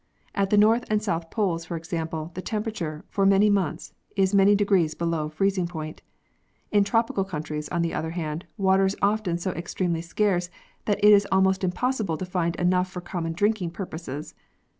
At 0.33 0.49
the 0.49 0.57
North 0.57 0.83
and 0.89 0.99
South 0.99 1.29
Poles, 1.29 1.63
for 1.65 1.77
example, 1.77 2.31
the 2.33 2.41
temperature, 2.41 3.05
for 3.07 3.23
many 3.23 3.51
months, 3.51 3.93
is 4.15 4.33
many 4.33 4.55
degrees 4.55 4.95
below 4.95 5.29
freezing 5.29 5.67
point. 5.67 6.01
In 6.71 6.83
tropical 6.83 7.23
countries, 7.23 7.69
on 7.69 7.83
the 7.83 7.93
other 7.93 8.09
hand, 8.09 8.47
water 8.57 8.85
is 8.85 8.97
often 9.03 9.37
so 9.37 9.51
extremely 9.51 10.01
scarce 10.01 10.49
that 10.85 10.97
it 11.03 11.11
is 11.13 11.27
almost 11.31 11.63
impossible 11.63 12.17
to 12.17 12.25
find 12.25 12.55
enough 12.55 12.89
for 12.89 12.99
common 12.99 13.33
drinking 13.33 13.69
purposes. 13.73 14.33